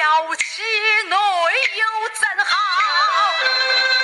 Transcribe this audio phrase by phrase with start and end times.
[0.00, 0.62] 娇妻
[1.10, 1.16] 内
[1.76, 1.84] 又
[2.14, 3.99] 怎好？